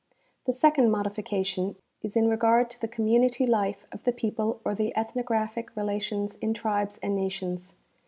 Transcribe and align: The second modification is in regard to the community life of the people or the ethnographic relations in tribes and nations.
The 0.45 0.51
second 0.51 0.89
modification 0.89 1.75
is 2.01 2.15
in 2.15 2.27
regard 2.27 2.71
to 2.71 2.81
the 2.81 2.87
community 2.87 3.45
life 3.45 3.85
of 3.91 4.03
the 4.03 4.11
people 4.11 4.59
or 4.65 4.73
the 4.73 4.97
ethnographic 4.97 5.75
relations 5.77 6.37
in 6.37 6.55
tribes 6.55 6.97
and 7.03 7.15
nations. 7.15 7.75